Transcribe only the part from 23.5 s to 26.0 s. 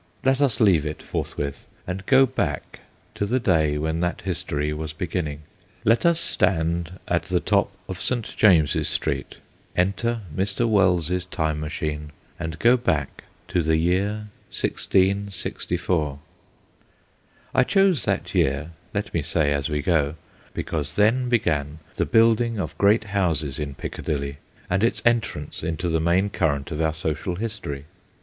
in Piccadilly, and its entrance into